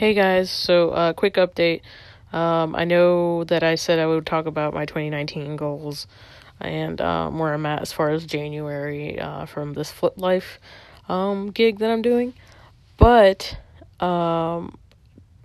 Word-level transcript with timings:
Hey 0.00 0.14
guys, 0.14 0.50
so 0.50 0.92
uh, 0.92 1.12
quick 1.12 1.34
update. 1.34 1.82
Um, 2.32 2.74
I 2.74 2.86
know 2.86 3.44
that 3.44 3.62
I 3.62 3.74
said 3.74 3.98
I 3.98 4.06
would 4.06 4.24
talk 4.24 4.46
about 4.46 4.72
my 4.72 4.86
2019 4.86 5.56
goals 5.56 6.06
and 6.58 6.98
um, 7.02 7.38
where 7.38 7.52
I'm 7.52 7.66
at 7.66 7.82
as 7.82 7.92
far 7.92 8.08
as 8.08 8.24
January 8.24 9.20
uh, 9.20 9.44
from 9.44 9.74
this 9.74 9.90
Flip 9.90 10.14
Life 10.16 10.58
um, 11.10 11.50
gig 11.50 11.80
that 11.80 11.90
I'm 11.90 12.00
doing, 12.00 12.32
but 12.96 13.58
um, 14.00 14.78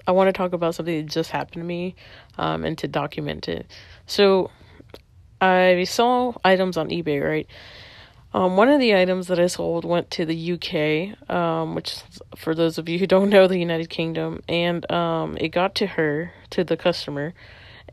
I 0.07 0.13
want 0.13 0.29
to 0.29 0.31
talk 0.31 0.53
about 0.53 0.73
something 0.73 1.05
that 1.05 1.11
just 1.11 1.31
happened 1.31 1.61
to 1.61 1.67
me 1.67 1.95
um, 2.37 2.63
and 2.63 2.77
to 2.77 2.87
document 2.87 3.49
it. 3.49 3.69
So 4.07 4.51
I 5.41 5.83
saw 5.83 6.31
items 6.45 6.77
on 6.77 6.91
eBay, 6.91 7.21
right? 7.21 7.47
Um, 8.35 8.57
one 8.57 8.67
of 8.67 8.81
the 8.81 8.93
items 8.93 9.27
that 9.27 9.39
I 9.39 9.47
sold 9.47 9.85
went 9.85 10.11
to 10.11 10.25
the 10.25 10.51
UK, 10.51 11.33
um, 11.33 11.73
which, 11.73 12.01
for 12.35 12.53
those 12.53 12.77
of 12.77 12.89
you 12.89 12.99
who 12.99 13.07
don't 13.07 13.29
know, 13.35 13.47
the 13.47 13.57
United 13.57 13.89
Kingdom, 13.89 14.41
and 14.49 14.91
um, 14.91 15.37
it 15.39 15.49
got 15.49 15.73
to 15.75 15.87
her, 15.87 16.33
to 16.49 16.65
the 16.65 16.75
customer, 16.75 17.33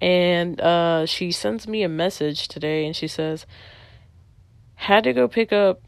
and 0.01 0.61
uh, 0.61 1.07
she 1.07 1.31
sends 1.31 1.69
me 1.69 1.85
a 1.85 1.89
message 1.89 2.49
today, 2.49 2.85
and 2.85 2.97
she 2.97 3.07
says, 3.07 3.47
"Had 4.75 5.05
to 5.05 5.13
go 5.13 5.29
pick 5.29 5.53
up 5.53 5.81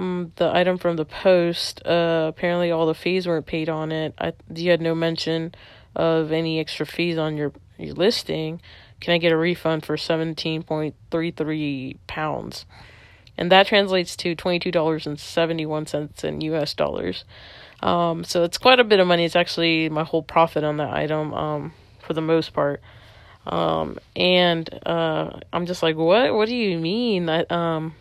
um, 0.00 0.32
the 0.34 0.52
item 0.52 0.76
from 0.76 0.96
the 0.96 1.04
post. 1.04 1.80
Uh, 1.86 2.26
apparently, 2.28 2.72
all 2.72 2.86
the 2.86 2.94
fees 2.94 3.28
weren't 3.28 3.46
paid 3.46 3.68
on 3.68 3.92
it. 3.92 4.12
I, 4.18 4.32
you 4.52 4.72
had 4.72 4.80
no 4.80 4.96
mention 4.96 5.54
of 5.94 6.32
any 6.32 6.58
extra 6.58 6.84
fees 6.84 7.16
on 7.16 7.36
your 7.36 7.52
your 7.78 7.94
listing. 7.94 8.60
Can 9.00 9.14
I 9.14 9.18
get 9.18 9.30
a 9.30 9.36
refund 9.36 9.86
for 9.86 9.96
seventeen 9.96 10.64
point 10.64 10.96
three 11.12 11.30
three 11.30 12.00
pounds?" 12.08 12.66
And 13.40 13.50
that 13.50 13.66
translates 13.66 14.14
to 14.16 14.36
$22.71 14.36 16.24
in 16.24 16.40
US 16.42 16.74
dollars. 16.74 17.24
Um, 17.82 18.22
so 18.22 18.44
it's 18.44 18.58
quite 18.58 18.78
a 18.78 18.84
bit 18.84 19.00
of 19.00 19.06
money. 19.06 19.24
It's 19.24 19.34
actually 19.34 19.88
my 19.88 20.04
whole 20.04 20.22
profit 20.22 20.62
on 20.62 20.76
that 20.76 20.92
item 20.92 21.32
um, 21.32 21.72
for 22.00 22.12
the 22.12 22.20
most 22.20 22.52
part. 22.52 22.82
Um, 23.46 23.98
and 24.14 24.68
uh, 24.84 25.40
I'm 25.54 25.64
just 25.64 25.82
like, 25.82 25.96
what? 25.96 26.34
What 26.34 26.48
do 26.48 26.54
you 26.54 26.78
mean? 26.78 27.26
That, 27.26 27.50
um, 27.50 27.94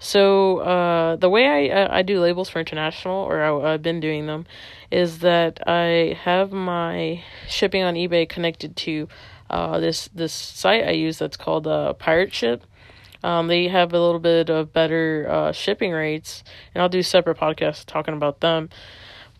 so 0.00 0.58
uh, 0.58 1.14
the 1.14 1.30
way 1.30 1.46
I 1.46 1.82
uh, 1.82 1.88
I 1.88 2.02
do 2.02 2.18
labels 2.20 2.48
for 2.48 2.58
international, 2.58 3.14
or 3.14 3.40
I, 3.40 3.74
I've 3.74 3.82
been 3.82 4.00
doing 4.00 4.26
them, 4.26 4.46
is 4.90 5.20
that 5.20 5.60
I 5.68 6.18
have 6.24 6.50
my 6.50 7.22
shipping 7.46 7.84
on 7.84 7.94
eBay 7.94 8.28
connected 8.28 8.74
to 8.78 9.08
uh, 9.48 9.78
this 9.78 10.08
this 10.12 10.32
site 10.32 10.82
I 10.82 10.90
use 10.90 11.18
that's 11.18 11.36
called 11.36 11.68
uh, 11.68 11.92
Pirate 11.92 12.34
Ship 12.34 12.64
um, 13.22 13.48
they 13.48 13.68
have 13.68 13.92
a 13.92 14.00
little 14.00 14.20
bit 14.20 14.48
of 14.48 14.72
better 14.72 15.26
uh, 15.28 15.52
shipping 15.52 15.92
rates, 15.92 16.44
and 16.74 16.82
I'll 16.82 16.88
do 16.88 17.02
separate 17.02 17.38
podcasts 17.38 17.84
talking 17.84 18.14
about 18.14 18.40
them. 18.40 18.68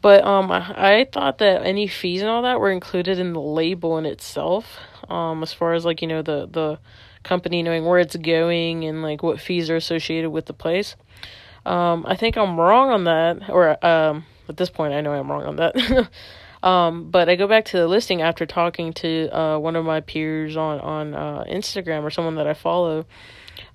But 0.00 0.24
um, 0.24 0.50
I, 0.50 1.00
I 1.00 1.08
thought 1.10 1.38
that 1.38 1.64
any 1.64 1.86
fees 1.86 2.20
and 2.20 2.30
all 2.30 2.42
that 2.42 2.60
were 2.60 2.70
included 2.70 3.18
in 3.18 3.32
the 3.32 3.40
label 3.40 3.98
in 3.98 4.06
itself. 4.06 4.78
Um, 5.08 5.42
as 5.42 5.52
far 5.52 5.74
as 5.74 5.84
like 5.84 6.02
you 6.02 6.08
know 6.08 6.22
the 6.22 6.46
the 6.50 6.78
company 7.22 7.62
knowing 7.62 7.84
where 7.84 7.98
it's 7.98 8.16
going 8.16 8.84
and 8.84 9.02
like 9.02 9.22
what 9.22 9.40
fees 9.40 9.70
are 9.70 9.76
associated 9.76 10.30
with 10.30 10.46
the 10.46 10.52
place. 10.52 10.96
Um, 11.66 12.04
I 12.06 12.16
think 12.16 12.36
I'm 12.36 12.58
wrong 12.58 12.90
on 12.90 13.04
that, 13.04 13.50
or 13.50 13.84
um, 13.84 14.24
at 14.48 14.56
this 14.56 14.70
point 14.70 14.94
I 14.94 15.00
know 15.00 15.12
I'm 15.12 15.30
wrong 15.30 15.44
on 15.44 15.56
that. 15.56 16.08
Um, 16.62 17.10
but 17.10 17.28
I 17.28 17.36
go 17.36 17.46
back 17.46 17.64
to 17.66 17.76
the 17.76 17.86
listing 17.86 18.20
after 18.20 18.44
talking 18.44 18.92
to 18.94 19.28
uh, 19.36 19.58
one 19.58 19.76
of 19.76 19.84
my 19.84 20.00
peers 20.00 20.56
on 20.56 20.80
on 20.80 21.14
uh, 21.14 21.44
Instagram 21.48 22.02
or 22.02 22.10
someone 22.10 22.34
that 22.34 22.46
I 22.46 22.54
follow, 22.54 23.06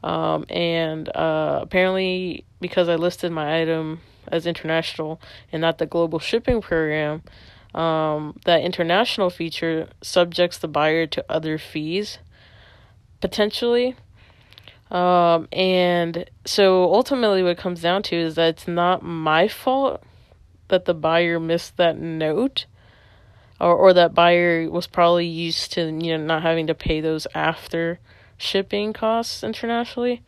um, 0.03 0.45
and 0.50 1.08
uh, 1.16 1.59
apparently, 1.62 2.45
because 2.59 2.90
I 2.90 2.95
listed 2.95 3.31
my 3.31 3.62
item 3.62 4.02
as 4.28 4.45
international 4.45 5.22
and 5.52 5.62
not 5.62 5.78
the 5.78 5.86
global 5.86 6.20
shipping 6.20 6.62
program, 6.62 7.23
um, 7.73 8.38
that 8.45 8.62
international 8.62 9.30
feature 9.30 9.90
subjects 10.02 10.58
the 10.58 10.68
buyer 10.68 11.08
to 11.08 11.25
other 11.30 11.58
fees 11.58 12.20
potentially. 13.23 13.95
Um, 14.92 15.47
and 15.53 16.29
so 16.46 16.94
ultimately, 16.94 17.41
what 17.41 17.53
it 17.53 17.58
comes 17.58 17.81
down 17.81 18.03
to 18.03 18.16
is 18.16 18.35
that 18.35 18.50
it's 18.50 18.68
not 18.68 19.02
my 19.02 19.47
fault 19.47 20.03
that 20.68 20.85
the 20.85 20.94
buyer 20.94 21.40
missed 21.40 21.78
that 21.78 21.97
note. 21.97 22.66
Or, 23.59 23.75
or 23.75 23.94
that 23.94 24.14
buyer 24.14 24.69
was 24.69 24.88
probably 24.88 25.28
used 25.28 25.74
to 25.74 25.86
you 25.86 26.18
know 26.18 26.24
not 26.24 26.41
having 26.41 26.68
to 26.68 26.74
pay 26.74 27.02
those 27.02 27.28
after 27.34 28.00
shipping 28.38 28.94
costs 28.94 29.44
internationally. 29.44 30.22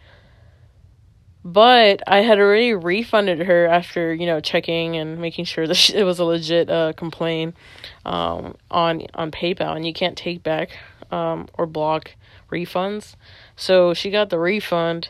But 1.44 2.02
I 2.08 2.22
had 2.22 2.40
already 2.40 2.74
refunded 2.74 3.38
her 3.46 3.68
after, 3.68 4.12
you 4.12 4.25
know, 4.25 4.40
checking 4.40 4.96
and 4.96 5.19
making 5.19 5.46
sure 5.46 5.68
that 5.68 5.90
it 5.91 6.03
was 6.03 6.18
a 6.18 6.25
legit 6.25 6.69
uh, 6.69 6.94
complaint 6.94 7.56
um, 8.03 8.56
on 8.72 9.06
on 9.13 9.31
PayPal, 9.31 9.75
and 9.75 9.86
you 9.86 9.94
can't 9.94 10.18
take 10.18 10.42
back 10.42 10.72
um, 11.12 11.47
or 11.53 11.66
block 11.68 12.16
refunds. 12.52 13.16
So 13.56 13.94
she 13.94 14.09
got 14.09 14.30
the 14.30 14.40
refund, 14.40 15.09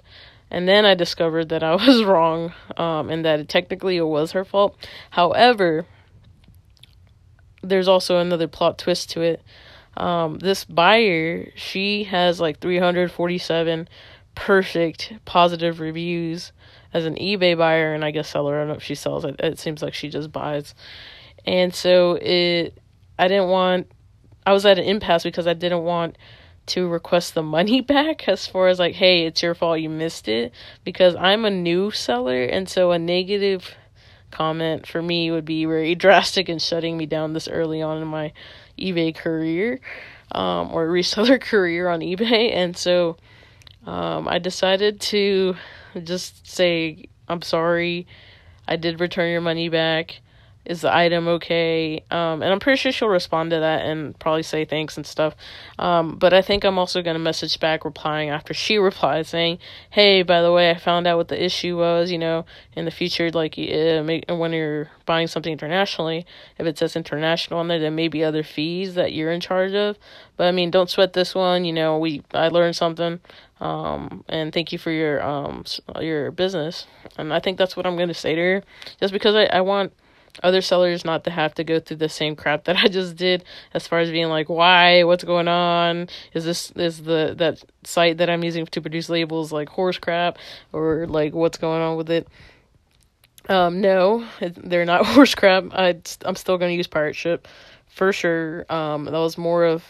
and 0.51 0.67
then 0.67 0.85
I 0.85 0.93
discovered 0.93 1.49
that 1.49 1.63
I 1.63 1.75
was 1.87 2.03
wrong 2.03 2.53
um, 2.77 3.09
and 3.09 3.23
that 3.23 3.39
it, 3.39 3.49
technically 3.49 3.97
it 3.97 4.03
was 4.03 4.33
her 4.33 4.43
fault. 4.43 4.75
However, 5.11 5.85
there's 7.69 7.87
also 7.87 8.19
another 8.19 8.47
plot 8.47 8.77
twist 8.77 9.09
to 9.11 9.21
it 9.21 9.41
um, 9.97 10.39
this 10.39 10.65
buyer, 10.65 11.51
she 11.55 12.03
has 12.05 12.39
like 12.39 12.59
347 12.59 13.87
perfect 14.35 15.13
positive 15.23 15.79
reviews 15.79 16.51
as 16.93 17.05
an 17.05 17.15
eBay 17.15 17.57
buyer 17.57 17.93
and 17.93 18.03
I 18.03 18.11
guess 18.11 18.29
seller. 18.29 18.55
I 18.55 18.59
don't 18.59 18.67
know 18.69 18.73
if 18.75 18.83
she 18.83 18.95
sells 18.95 19.23
it. 19.23 19.35
It 19.39 19.59
seems 19.59 19.81
like 19.81 19.93
she 19.93 20.09
just 20.09 20.31
buys. 20.31 20.75
And 21.45 21.73
so 21.73 22.13
it, 22.13 22.77
I 23.17 23.27
didn't 23.27 23.49
want, 23.49 23.89
I 24.45 24.51
was 24.51 24.65
at 24.65 24.79
an 24.79 24.85
impasse 24.85 25.23
because 25.23 25.47
I 25.47 25.53
didn't 25.53 25.83
want 25.83 26.17
to 26.67 26.87
request 26.87 27.33
the 27.33 27.43
money 27.43 27.79
back 27.81 28.27
as 28.27 28.47
far 28.47 28.67
as 28.67 28.79
like, 28.79 28.95
hey, 28.95 29.25
it's 29.25 29.41
your 29.41 29.55
fault 29.55 29.79
you 29.79 29.89
missed 29.89 30.27
it 30.27 30.51
because 30.83 31.15
I'm 31.15 31.45
a 31.45 31.51
new 31.51 31.91
seller 31.91 32.43
and 32.43 32.67
so 32.67 32.91
a 32.91 32.99
negative 32.99 33.75
comment 34.31 34.87
for 34.87 35.01
me 35.01 35.31
would 35.31 35.45
be 35.45 35.65
very 35.65 35.95
drastic 36.05 36.49
in 36.49 36.59
shutting 36.59 36.97
me 36.97 37.05
down 37.05 37.33
this 37.33 37.47
early 37.47 37.81
on 37.81 38.01
in 38.01 38.07
my 38.07 38.33
eBay 38.77 39.15
career 39.15 39.79
um, 40.31 40.71
or 40.73 40.87
reseller 40.87 41.39
career 41.41 41.87
on 41.87 42.01
eBay. 42.01 42.53
And 42.53 42.75
so 42.75 43.17
um, 43.85 44.27
I 44.27 44.39
decided 44.39 44.99
to 45.01 45.55
just 46.03 46.47
say, 46.49 47.05
I'm 47.27 47.41
sorry, 47.41 48.07
I 48.67 48.75
did 48.75 48.99
return 48.99 49.31
your 49.31 49.41
money 49.41 49.69
back 49.69 50.19
is 50.65 50.81
the 50.81 50.95
item 50.95 51.27
okay? 51.27 52.03
Um, 52.09 52.41
and 52.41 52.45
I'm 52.45 52.59
pretty 52.59 52.77
sure 52.77 52.91
she'll 52.91 53.07
respond 53.07 53.51
to 53.51 53.59
that 53.59 53.85
and 53.85 54.17
probably 54.19 54.43
say 54.43 54.65
thanks 54.65 54.97
and 54.97 55.05
stuff. 55.05 55.35
Um, 55.77 56.17
but 56.17 56.33
I 56.33 56.41
think 56.41 56.63
I'm 56.63 56.79
also 56.79 57.01
going 57.01 57.15
to 57.15 57.19
message 57.19 57.59
back 57.59 57.85
replying 57.85 58.29
after 58.29 58.53
she 58.53 58.77
replies 58.79 59.29
saying, 59.29 59.59
hey, 59.91 60.23
by 60.23 60.41
the 60.41 60.51
way, 60.51 60.71
I 60.71 60.75
found 60.75 61.07
out 61.07 61.17
what 61.17 61.27
the 61.27 61.43
issue 61.43 61.77
was, 61.77 62.11
you 62.11 62.17
know, 62.17 62.45
in 62.75 62.85
the 62.85 62.91
future, 62.91 63.29
like 63.31 63.57
uh, 63.57 64.03
when 64.03 64.53
you're 64.53 64.89
buying 65.05 65.27
something 65.27 65.51
internationally, 65.51 66.25
if 66.57 66.65
it 66.65 66.77
says 66.77 66.95
international 66.95 67.59
on 67.59 67.67
there, 67.67 67.79
there 67.79 67.91
may 67.91 68.07
be 68.07 68.23
other 68.23 68.43
fees 68.43 68.95
that 68.95 69.13
you're 69.13 69.31
in 69.31 69.41
charge 69.41 69.73
of. 69.73 69.97
But 70.37 70.47
I 70.47 70.51
mean, 70.51 70.71
don't 70.71 70.89
sweat 70.89 71.13
this 71.13 71.35
one, 71.35 71.65
you 71.65 71.73
know, 71.73 71.97
we, 71.97 72.23
I 72.33 72.47
learned 72.47 72.75
something. 72.75 73.19
Um, 73.61 74.25
and 74.27 74.53
thank 74.53 74.71
you 74.71 74.77
for 74.77 74.91
your, 74.91 75.23
um, 75.23 75.63
your 76.01 76.31
business. 76.31 76.87
And 77.17 77.33
I 77.33 77.39
think 77.39 77.57
that's 77.57 77.77
what 77.77 77.85
I'm 77.85 77.95
going 77.95 78.09
to 78.09 78.13
say 78.13 78.35
to 78.35 78.41
her, 78.41 78.63
just 78.99 79.13
because 79.13 79.35
I, 79.35 79.45
I 79.45 79.61
want, 79.61 79.93
other 80.43 80.61
sellers 80.61 81.05
not 81.05 81.23
to 81.23 81.29
have 81.29 81.53
to 81.55 81.63
go 81.63 81.79
through 81.79 81.97
the 81.97 82.09
same 82.09 82.35
crap 82.35 82.65
that 82.65 82.77
I 82.77 82.87
just 82.87 83.15
did 83.15 83.43
as 83.73 83.87
far 83.87 83.99
as 83.99 84.11
being 84.11 84.29
like 84.29 84.49
why? 84.49 85.03
What's 85.03 85.23
going 85.23 85.47
on? 85.47 86.09
Is 86.33 86.45
this 86.45 86.71
is 86.71 87.03
the 87.03 87.35
that 87.37 87.63
site 87.83 88.17
that 88.17 88.29
I'm 88.29 88.43
using 88.43 88.65
to 88.65 88.81
produce 88.81 89.09
labels 89.09 89.51
like 89.51 89.69
horse 89.69 89.97
crap 89.97 90.37
or 90.73 91.07
like 91.07 91.33
what's 91.33 91.57
going 91.57 91.81
on 91.81 91.97
with 91.97 92.09
it? 92.09 92.27
Um 93.47 93.81
no 93.81 94.27
they're 94.41 94.85
not 94.85 95.05
horse 95.05 95.35
crap. 95.35 95.65
I 95.71 95.97
I'm 96.23 96.35
still 96.35 96.57
going 96.57 96.71
to 96.71 96.75
use 96.75 96.87
pirate 96.87 97.15
ship 97.15 97.47
for 97.87 98.11
sure. 98.11 98.65
Um 98.71 99.05
that 99.05 99.13
was 99.13 99.37
more 99.37 99.65
of 99.65 99.83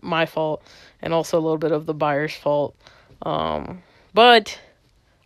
my 0.00 0.26
fault 0.26 0.62
and 1.02 1.12
also 1.12 1.38
a 1.38 1.40
little 1.40 1.58
bit 1.58 1.72
of 1.72 1.86
the 1.86 1.94
buyer's 1.94 2.34
fault. 2.34 2.76
Um 3.22 3.82
but 4.14 4.58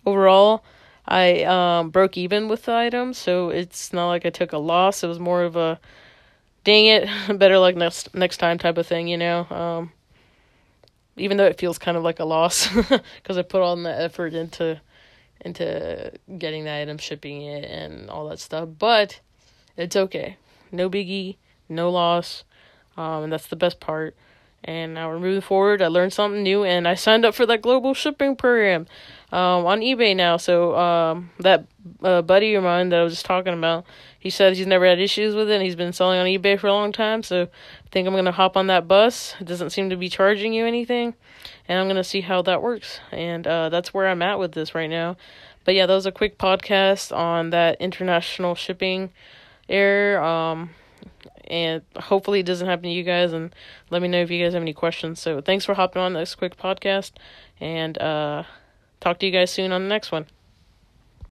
overall 0.05 0.65
I 1.07 1.43
um, 1.45 1.91
broke 1.91 2.17
even 2.17 2.49
with 2.49 2.65
the 2.65 2.75
item, 2.75 3.13
so 3.13 3.51
it's 3.51 3.93
not 3.93 4.09
like 4.09 4.25
I 4.25 4.31
took 4.31 4.53
a 4.53 4.59
loss. 4.59 5.03
It 5.03 5.09
was 5.09 5.19
more 5.19 5.43
of 5.43 5.57
a 5.57 5.81
dang 6.65 6.87
it, 6.87 7.09
better 7.39 7.59
like 7.59 7.77
next 7.77 8.15
next 8.15 8.37
time 8.39 8.59
type 8.59 8.79
of 8.79 8.87
thing, 8.87 9.09
you 9.09 9.19
know. 9.19 9.47
Um, 9.51 9.93
even 11.17 11.37
though 11.37 11.47
it 11.47 11.59
feels 11.59 11.79
kind 11.79 11.97
of 11.97 12.03
like 12.03 12.21
a 12.21 12.25
loss 12.25 12.69
because 12.75 13.37
I 13.37 13.43
put 13.43 13.61
all 13.61 13.77
that 13.77 14.01
effort 14.01 14.35
into 14.35 14.81
into 15.45 16.13
getting 16.39 16.65
the 16.65 16.73
item, 16.73 16.99
shipping 16.99 17.43
it, 17.43 17.65
and 17.65 18.09
all 18.09 18.29
that 18.29 18.39
stuff. 18.39 18.69
But 18.79 19.21
it's 19.77 19.97
okay, 19.97 20.37
no 20.71 20.89
biggie, 20.89 21.37
no 21.69 21.91
loss, 21.91 22.45
um, 22.97 23.25
and 23.25 23.33
that's 23.33 23.49
the 23.49 23.57
best 23.57 23.81
part. 23.81 24.17
And 24.65 24.95
now 24.95 25.09
we're 25.09 25.19
moving 25.19 25.41
forward. 25.41 25.83
I 25.83 25.89
learned 25.89 26.13
something 26.13 26.43
new, 26.43 26.63
and 26.63 26.87
I 26.87 26.95
signed 26.95 27.25
up 27.25 27.35
for 27.35 27.45
that 27.47 27.63
global 27.63 27.95
shipping 27.95 28.37
program. 28.37 28.87
Um, 29.33 29.65
on 29.65 29.81
eBay 29.81 30.15
now. 30.15 30.37
So 30.37 30.77
um, 30.77 31.31
that 31.41 31.67
uh, 32.03 32.21
buddy 32.23 32.55
of 32.55 32.63
mine 32.63 32.91
that 32.91 33.01
I 33.01 33.03
was 33.03 33.15
just 33.15 33.25
talking 33.25 33.55
about, 33.55 33.87
he 34.19 34.29
said 34.31 34.57
he's 34.57 34.67
never 34.67 34.87
had 34.87 35.01
issues 35.01 35.35
with 35.35 35.51
it. 35.51 35.55
and 35.55 35.63
He's 35.63 35.75
been 35.75 35.95
selling 35.95 36.21
on 36.21 36.27
eBay 36.27 36.59
for 36.59 36.67
a 36.67 36.73
long 36.73 36.93
time. 36.93 37.23
So 37.23 37.45
I 37.45 37.89
think 37.91 38.07
I'm 38.07 38.15
gonna 38.15 38.31
hop 38.31 38.57
on 38.57 38.67
that 38.67 38.87
bus. 38.87 39.35
It 39.41 39.47
doesn't 39.47 39.71
seem 39.71 39.89
to 39.91 39.97
be 39.97 40.11
charging 40.11 40.53
you 40.53 40.67
anything, 40.67 41.15
and 41.67 41.79
I'm 41.79 41.89
gonna 41.89 42.05
see 42.05 42.21
how 42.21 42.43
that 42.43 42.63
works. 42.63 43.01
And 43.11 43.47
uh, 43.47 43.71
that's 43.71 43.95
where 43.95 44.07
I'm 44.07 44.23
at 44.23 44.39
with 44.39 44.53
this 44.53 44.75
right 44.75 44.91
now. 44.91 45.17
But 45.65 45.75
yeah, 45.75 45.87
that 45.87 45.95
was 45.95 46.07
a 46.07 46.13
quick 46.13 46.39
podcast 46.39 47.17
on 47.17 47.51
that 47.51 47.81
international 47.81 48.55
shipping 48.55 49.11
error. 49.69 50.23
Um, 50.23 50.71
and 51.47 51.83
hopefully 51.97 52.41
it 52.41 52.47
doesn't 52.47 52.69
happen 52.69 52.85
to 52.85 52.91
you 52.91 53.03
guys 53.03 53.33
and 53.33 53.55
let 53.91 54.01
me 54.03 54.09
know 54.09 54.23
if 54.23 54.31
you 54.31 54.43
guys 54.43 54.53
have 54.55 54.63
any 54.63 54.73
questions 54.73 55.21
so 55.21 55.41
thanks 55.41 55.65
for 55.65 55.75
hopping 55.75 56.01
on 56.01 56.13
this 56.13 56.37
quick 56.37 56.57
podcast 56.57 57.13
and 57.61 57.99
uh 57.99 58.45
talk 59.03 59.19
to 59.19 59.27
you 59.27 59.33
guys 59.33 59.51
soon 59.51 59.73
on 59.73 59.83
the 59.83 59.89
next 59.89 60.13
one 60.13 60.27